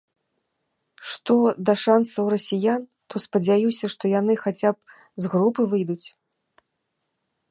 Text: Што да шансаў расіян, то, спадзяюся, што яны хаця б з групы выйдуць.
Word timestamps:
Што 1.09 1.35
да 1.69 1.73
шансаў 1.81 2.25
расіян, 2.35 2.81
то, 3.13 3.21
спадзяюся, 3.27 3.85
што 3.97 4.03
яны 4.19 4.33
хаця 4.43 4.69
б 4.77 5.25
з 5.25 5.31
групы 5.35 5.61
выйдуць. 5.75 6.07